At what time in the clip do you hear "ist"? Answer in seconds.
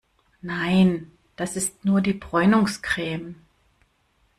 1.55-1.85